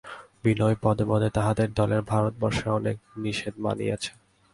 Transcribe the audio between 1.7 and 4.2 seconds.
দলের ভারতবর্ষের অনেক নিষেধ মানিয়াছে।